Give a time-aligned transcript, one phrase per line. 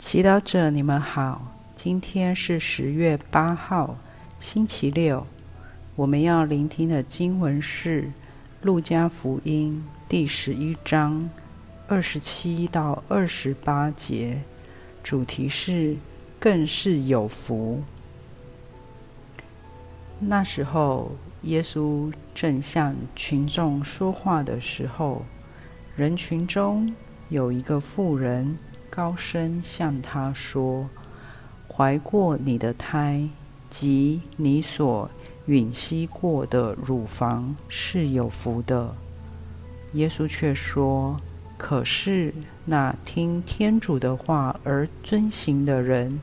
[0.00, 1.52] 祈祷者，你们好。
[1.74, 3.98] 今天是十月八号，
[4.38, 5.26] 星期六。
[5.94, 8.04] 我们要聆听的经文是
[8.62, 11.28] 《路加福音》第十一章
[11.86, 14.40] 二十七到二十八节，
[15.02, 15.98] 主题是
[16.40, 17.82] “更是有福”。
[20.18, 21.12] 那时候，
[21.42, 25.26] 耶稣正向群众说话的时候，
[25.94, 26.90] 人群中
[27.28, 28.56] 有一个妇人。
[28.90, 30.90] 高声向他说
[31.72, 33.28] ：“怀过你的胎
[33.68, 35.08] 及你所
[35.46, 38.92] 吮吸过的乳房是有福的。”
[39.94, 41.16] 耶稣却说
[41.56, 42.34] ：“可是
[42.64, 46.20] 那听天主的话而遵行的人，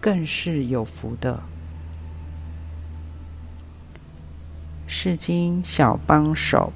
[0.00, 1.40] 更是有福的。”
[4.90, 6.72] 是经小帮手。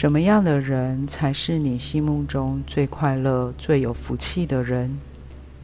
[0.00, 4.96] 什么样的人才是你心目中最快乐、最有福气的人？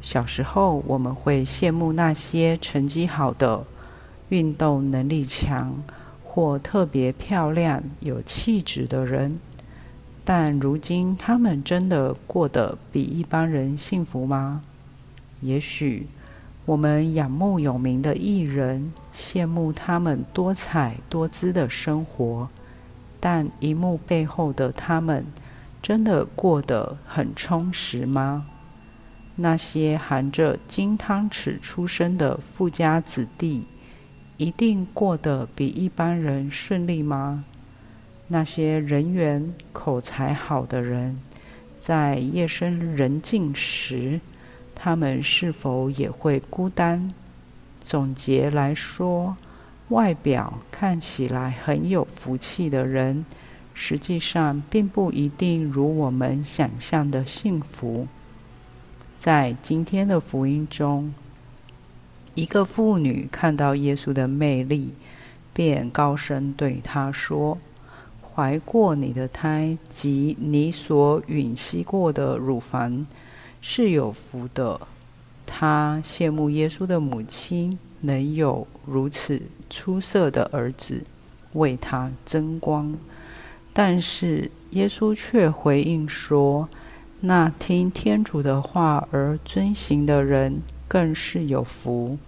[0.00, 3.66] 小时候，我们会羡慕那些成绩好的、
[4.30, 5.76] 运动能力强
[6.24, 9.36] 或特别漂亮、有气质的人。
[10.24, 14.62] 但如今，他们真的过得比一般人幸福吗？
[15.42, 16.06] 也许，
[16.64, 22.48] 我们仰慕有名的艺人，羡慕他们多彩多姿的生活。
[23.24, 25.24] 但荧幕背后的他们，
[25.80, 28.46] 真的过得很充实吗？
[29.36, 33.68] 那些含着金汤匙出生的富家子弟，
[34.38, 37.44] 一定过得比一般人顺利吗？
[38.26, 41.20] 那些人缘口才好的人，
[41.78, 44.20] 在夜深人静时，
[44.74, 47.14] 他们是否也会孤单？
[47.80, 49.36] 总结来说。
[49.88, 53.26] 外表看起来很有福气的人，
[53.74, 58.06] 实际上并不一定如我们想象的幸福。
[59.18, 61.12] 在今天的福音中，
[62.34, 64.94] 一个妇女看到耶稣的魅力，
[65.52, 67.58] 便高声对他说
[68.34, 73.06] ：“怀过你的胎及你所吮吸过的乳房
[73.60, 74.80] 是有福的。”
[75.46, 77.78] 她羡慕耶稣的母亲。
[78.02, 79.40] 能有如此
[79.70, 81.02] 出色的儿子
[81.54, 82.94] 为他争光，
[83.72, 86.68] 但是耶稣却回应说
[87.20, 92.18] ：“那听天主的话而遵行的人更是有福。”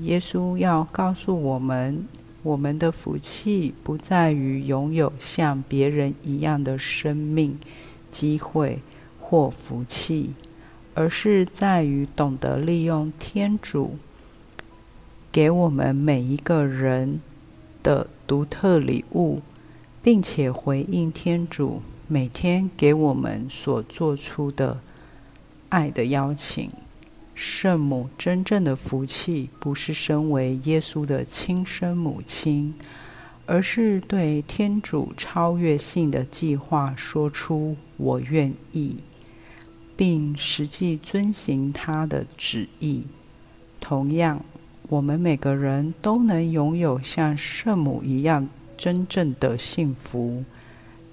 [0.00, 2.06] 耶稣要告诉我们，
[2.42, 7.58] 我们的福气不在于拥有像别人一样的生命、
[8.10, 8.80] 机会
[9.20, 10.34] 或福气，
[10.94, 13.96] 而是在于懂得利用天主。
[15.34, 17.20] 给我们每一个人
[17.82, 19.42] 的独特礼物，
[20.00, 24.80] 并且回应天主每天给我们所做出的
[25.70, 26.70] 爱的邀请。
[27.34, 32.72] 圣母真正的福气，不是身为耶稣的亲生母亲，
[33.44, 38.98] 而是对天主超越性的计划说出“我愿意”，
[39.96, 43.02] 并实际遵行他的旨意。
[43.80, 44.44] 同样。
[44.88, 50.44] 我们每个人都能拥有像圣母一样真正的幸福。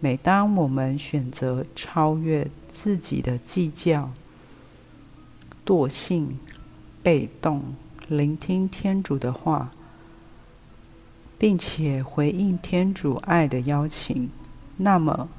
[0.01, 4.11] 每当我们选择超越自己的计较、
[5.65, 6.37] 惰性、
[7.01, 7.75] 被动，
[8.07, 9.71] 聆听天主的话，
[11.37, 14.29] 并且回应天主爱的邀请，
[14.77, 15.29] 那么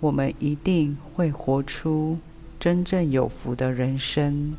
[0.00, 2.18] 我们一定会活出
[2.58, 4.54] 真正有福的人生。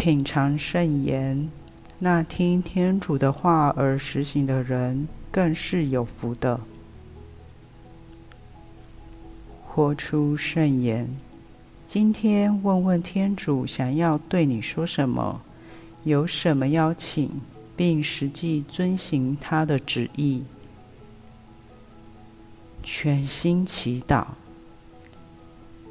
[0.00, 1.50] 品尝圣言，
[1.98, 6.58] 那听天主的话而实行的人，更是有福的。
[9.68, 11.14] 活出圣言，
[11.84, 15.42] 今天问问天主想要对你说什么，
[16.04, 17.30] 有什么邀请，
[17.76, 20.44] 并实际遵行他的旨意。
[22.82, 24.24] 全心祈祷，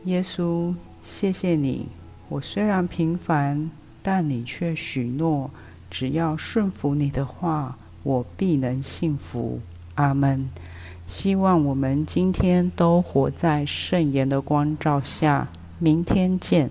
[0.06, 0.74] 耶稣，
[1.04, 1.90] 谢谢你，
[2.28, 3.70] 我虽然平凡。
[4.01, 5.51] 但你却许诺，
[5.90, 9.60] 只要顺服你的话，我必能幸福。
[9.96, 10.50] 阿门。
[11.06, 15.48] 希望我们今天都活在圣言的光照下。
[15.80, 16.69] 明天见。